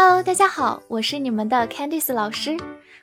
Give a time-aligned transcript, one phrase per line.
[0.00, 2.56] Hello，大家好，我是你们的 Candice 老师，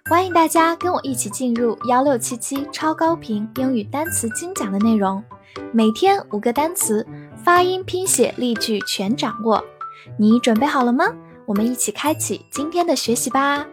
[0.05, 5.21] 欢迎大家跟我一起进入幺六七七超高频英语单词精讲的内容，
[5.73, 7.05] 每天五个单词，
[7.43, 9.61] 发音、拼写、例句全掌握。
[10.17, 11.13] 你准备好了吗？
[11.45, 13.67] 我们一起开启今天的学习吧。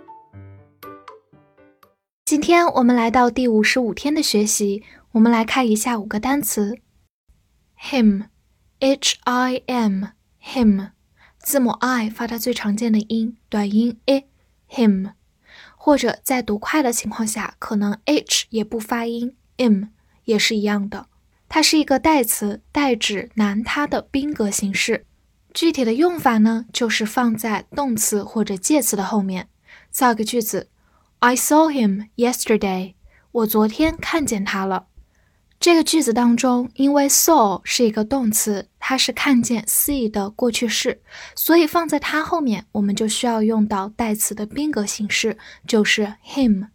[2.24, 4.82] 今天我们来到第五十五天的学习，
[5.12, 6.76] 我们来看一下五个单词
[7.80, 10.88] ：him，h i m，him。
[11.42, 15.12] 字母 i 发它最常见的音，短音 i，him，
[15.76, 19.88] 或者在读快的情况下，可能 h 也不发音，im
[20.24, 21.06] 也是一样的。
[21.48, 25.04] 它是一个代词，代指男他的宾格形式。
[25.52, 29.48] 具体的用法呢，就是放在动词或者介词的后面。
[29.90, 30.68] 造个句子
[31.18, 32.94] ：I saw him yesterday。
[33.32, 34.86] 我昨天看见他了。
[35.60, 41.00] 这个句子当中，因为 saw 是一个动词，它是看见 see 的过去式，
[41.36, 46.66] 所以放在它后面，我们就需要用到代词的宾格形式，就是 him。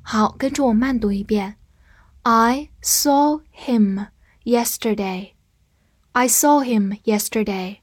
[0.00, 1.56] 好，跟着我慢读一遍
[2.22, 4.06] ：I saw him
[4.44, 5.32] yesterday.
[6.12, 7.80] I saw him yesterday.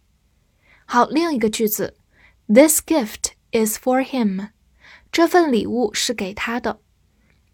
[0.86, 1.98] 好，另一个句子
[2.48, 4.50] ：This gift is for him.
[5.12, 6.80] 这份礼物是给他的。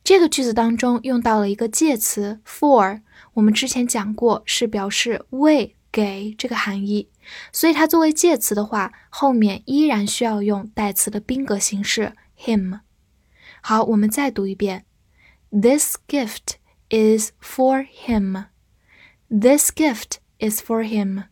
[0.01, 3.01] 这个句子当中用到了一个介词 for，
[3.37, 7.07] 我们之前讲过是表示为、给这个含义，
[7.51, 12.79] 所以它作为介词的话，后面依然需要用代词的宾格形式 him。
[13.61, 14.85] 好，我们再读一遍
[15.51, 16.55] ：This gift
[16.89, 18.45] is for him.
[19.29, 21.25] This gift is for him.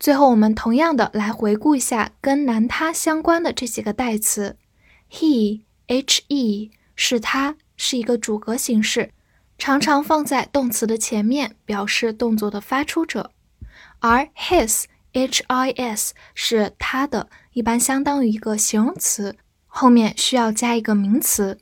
[0.00, 4.56] 最后，我们同样的来回顾一下跟男他相关的这几个代词
[5.10, 7.56] ，he，he 是他。
[7.76, 9.10] 是一个主格形式，
[9.56, 13.30] 常常放在动词的前面，表示动作的发出者。
[14.00, 21.58] 而 his，h-i-s 是他的，一般相当于一个形容词，后面需要加一个名词。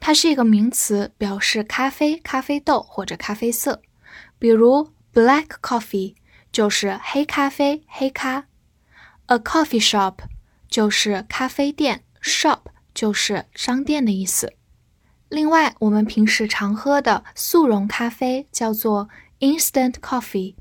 [0.00, 3.82] 它是一个名词，表示咖啡、咖啡豆或者咖啡色。
[4.38, 6.14] 比如，black coffee
[6.52, 8.46] 就是黑咖啡、黑咖。
[9.26, 10.18] A coffee shop
[10.68, 12.60] 就是咖啡店，shop
[12.94, 14.54] 就是商店的意思。
[15.28, 19.10] 另外，我们平时常喝的速溶咖啡叫做
[19.40, 20.54] instant coffee。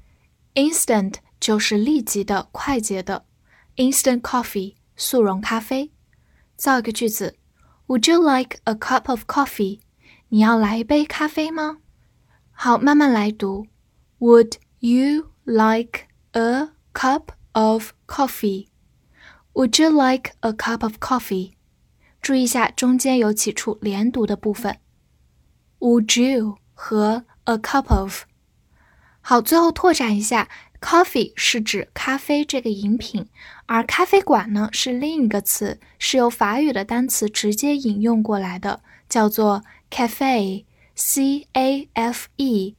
[0.55, 3.25] instant 就是立即的、快捷的。
[3.77, 5.91] instant coffee 速溶咖啡。
[6.57, 7.37] 造一个句子。
[7.87, 9.79] Would you like a cup of coffee？
[10.27, 11.77] 你要来一杯咖啡吗？
[12.51, 13.67] 好，慢慢来读。
[14.19, 21.53] Would you like a cup of coffee？Would you like a cup of coffee？
[22.21, 24.79] 注意一下，中间有几处连读的部分。
[25.79, 28.23] Would you 和 a cup of。
[29.21, 30.49] 好，最后拓展一下。
[30.79, 33.27] Coffee 是指咖啡这个饮品，
[33.67, 42.75] 而咖啡馆呢是另一个词，是由法语的单词直接引用过来的，叫做 cafe，c a f e，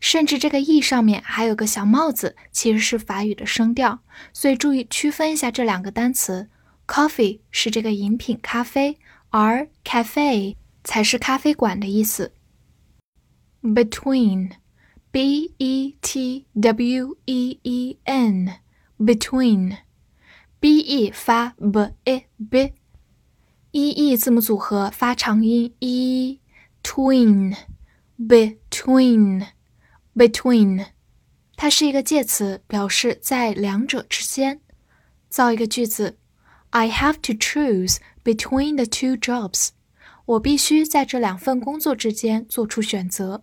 [0.00, 4.00] 甚至这个 e 上面还有个小帽子，其实是法语的声调，
[4.32, 6.48] 所以注意区分一下这两个单词。
[6.86, 8.98] Coffee 是这个饮品咖啡，
[9.30, 12.32] 而 cafe 才是咖啡馆的意思。
[13.62, 14.62] Between。
[15.12, 18.48] b e t w e e n
[18.98, 19.76] between
[20.62, 22.72] b e 发 b e b
[23.72, 26.38] e e 字母组合发长音 e
[26.84, 27.56] tween
[28.16, 29.48] between
[30.14, 30.86] between
[31.56, 34.60] 它是一个介词，表示在两者之间。
[35.28, 36.20] 造一个句子
[36.70, 39.70] ：I have to choose between the two jobs。
[40.26, 43.42] 我必须在这两份工作之间做出选择。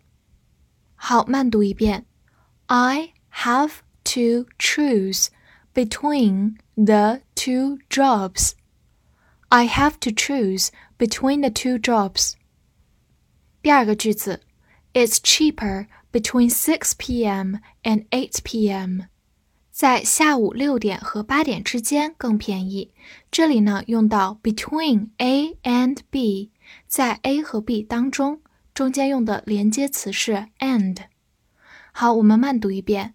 [0.96, 2.06] 好，慢读一遍。
[2.68, 5.28] I have to choose
[5.79, 8.53] between the two jobs.
[9.49, 12.35] I have to choose between the two jobs.
[13.63, 14.41] 第二个句子，
[14.93, 17.57] It's cheaper between 6 p.m.
[17.83, 19.03] and 8 p.m.
[19.71, 22.93] 在下午六点和八点之间更便宜。
[23.31, 26.53] 这里呢，用到 between A and B，
[26.87, 28.41] 在 A 和 B 当中。
[28.73, 30.99] 中间用的连接词是 and。
[31.93, 33.15] 好，我们慢读一遍。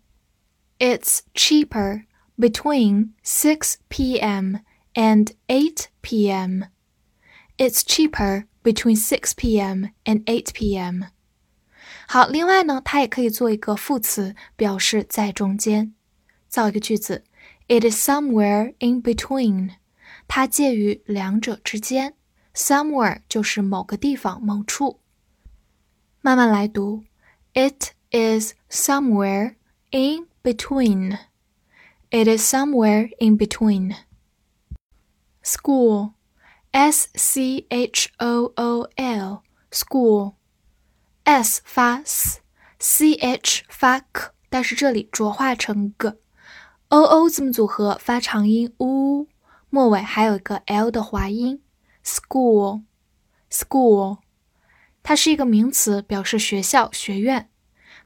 [0.79, 2.05] It's cheaper
[2.37, 4.59] between 6 p.m.
[4.93, 6.65] and 8 p.m.
[7.57, 9.89] It's cheaper between 6 p.m.
[10.05, 11.05] and 8 p.m.
[12.07, 15.93] 好，另外呢，它也可以做一个副词，表示在中间。
[16.47, 17.23] 造一个句子：
[17.67, 19.71] It is somewhere in between。
[20.27, 22.15] 它介于两者之间。
[22.55, 24.99] Somewhere 就是某个地方、某处。
[26.21, 27.03] 慢慢来读，
[27.53, 29.55] It is somewhere
[29.91, 31.17] in between.
[32.11, 33.95] It is somewhere in between.
[35.43, 36.13] School,
[36.71, 40.33] S C H O O L, school.
[41.23, 49.27] S 发 s，C H 发 k，但是这里浊化成 g，O O 字母组合发长音 u，
[49.69, 51.61] 末尾还有一个 l 的滑音。
[52.03, 54.17] School，school，
[55.03, 57.51] 它是一个名词，表示学校、学院。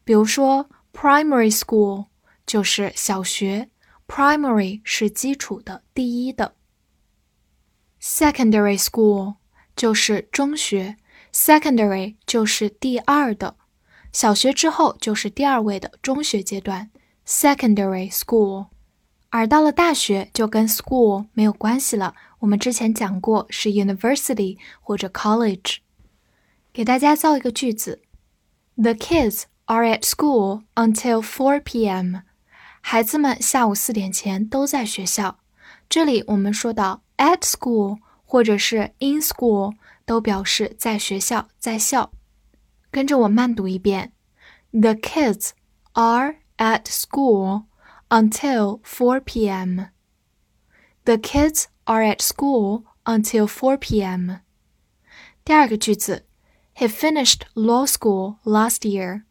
[0.03, 2.07] 比如说，primary school
[2.45, 3.69] 就是小学
[4.07, 6.55] ，primary 是基础的、第一的。
[8.01, 9.35] Secondary school
[9.75, 10.97] 就是中学，
[11.31, 13.55] secondary 就是第二的。
[14.11, 16.91] 小学之后就是第二位的中学阶段，
[17.25, 18.67] secondary school。
[19.29, 22.13] 而到了大学就跟 school 没有关系了。
[22.39, 25.77] 我们之前讲过是 university 或者 college。
[26.71, 28.03] 给大家造一个句子：
[28.75, 32.17] The kids are at school until 4 p.m.
[32.87, 35.39] 孩子们下午四点前都在学校。
[35.89, 39.73] 这里我们说到 at school 或者是 in school
[40.05, 42.11] 都表示在学校，在校。
[42.89, 44.11] 跟着我慢读一遍：
[44.71, 45.51] The kids
[45.93, 47.65] are at school
[48.09, 49.85] until 4 p.m.
[51.05, 54.37] The kids are at school until 4 p.m.
[55.43, 56.25] 第二个句子，
[56.75, 59.23] He finished law school last year.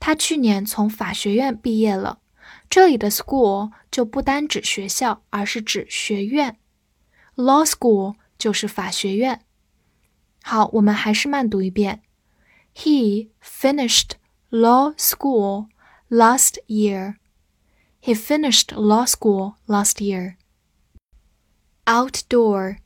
[0.00, 2.18] 他去年从法学院毕业了。
[2.68, 6.58] 这里的 school 就不单指学校，而是指学院。
[7.36, 9.42] Law school 就是法学院。
[10.42, 12.02] 好，我们还是慢读一遍。
[12.74, 14.12] He finished
[14.50, 15.68] law school
[16.08, 17.16] last year.
[18.02, 20.36] He finished law school last year.
[21.84, 22.78] Outdoor,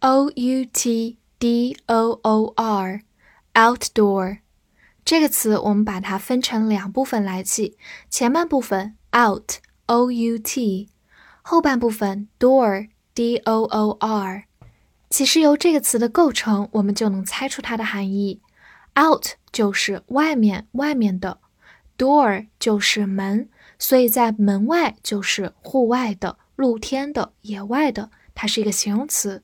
[0.00, 3.02] O U T D O O R,
[3.54, 4.38] outdoor
[5.04, 7.76] 这个词我们把它分成两部分来记，
[8.08, 9.55] 前半部分 out,
[9.87, 10.89] O U T，
[11.41, 14.43] 后半部分 door, D O O R。
[15.09, 18.41] 其实由这个词的构成，我们就能猜出它的含义。
[18.99, 21.39] out 就是外面、外面的
[21.97, 23.49] ，door 就是门。
[23.79, 29.43] 所以在门外就是户外的、露天的、野外的，它是一个形容词。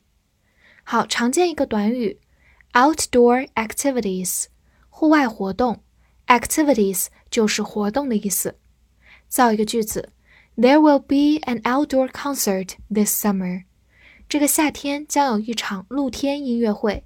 [0.82, 2.18] 好，常见一个短语
[2.72, 4.46] ，outdoor activities，
[4.90, 5.82] 户外活动
[6.26, 8.56] ，activities 就是活动的意思。
[9.33, 10.11] 造一个句子，
[10.57, 13.63] There will be an outdoor concert this summer。
[14.27, 17.05] 这个夏天将有一场露天音乐会，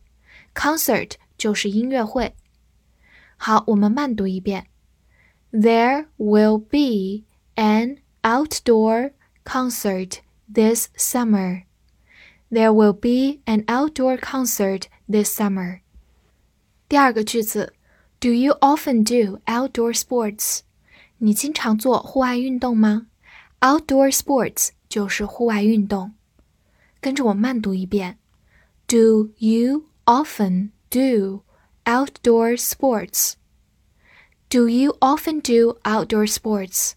[0.54, 2.36] concert 就是音乐会。
[3.38, 4.68] 好，我们慢读一遍。
[5.52, 7.26] There will be
[7.56, 9.12] an outdoor
[9.46, 10.20] concert
[10.52, 11.64] this summer.
[12.50, 15.82] There will be an outdoor concert this summer.
[16.88, 17.74] 第二个句子，
[18.20, 20.60] Do you often do outdoor sports？
[21.19, 23.09] 你经常做户外运动吗
[23.61, 26.15] ？Outdoor sports 就是户外运动。
[27.01, 28.19] 跟着我慢读一遍
[28.87, 31.43] ：Do you often do
[31.85, 36.93] outdoor sports？Do you often do outdoor sports？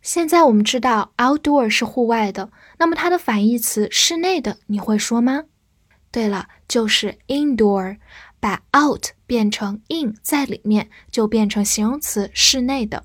[0.00, 5.44] 现在我们知道 outdoor 是户外的，那么它的反义词室内的你会说吗？
[6.12, 7.98] 对了，就是 indoor，
[8.40, 13.04] 把 out 变成 in 在里面，就变成形容词室内的。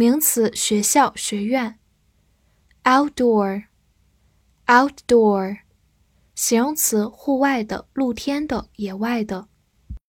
[0.00, 1.78] 名词，学校、学院。
[2.84, 5.58] Outdoor，outdoor，
[6.34, 9.48] 形容词，户外的、露天的、野外的。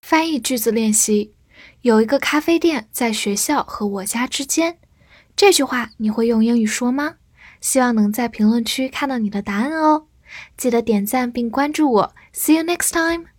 [0.01, 1.36] 翻译句子练习。
[1.81, 4.79] 有一个咖啡店在学校和我家之间，
[5.36, 7.15] 这句话你会用英语说吗？
[7.60, 10.07] 希望能在评论区看到你的答案哦！
[10.55, 13.30] 记得点赞并关注我，See you next time。